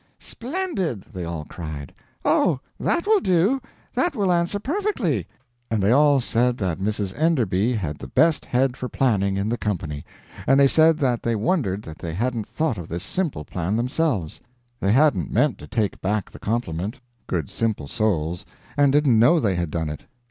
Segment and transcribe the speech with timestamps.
[0.17, 1.93] "Splendid!" they all cried.
[2.25, 3.61] "Oh, that will do
[3.93, 5.27] that will answer perfectly."
[5.69, 7.15] And they all said that Mrs.
[7.15, 10.03] Enderby had the best head for planning, in the company;
[10.47, 14.41] and they said that they wondered that they hadn't thought of this simple plan themselves.
[14.79, 18.43] They hadn't meant to take back the compliment, good simple souls,
[18.75, 20.05] and didn't know they had done it.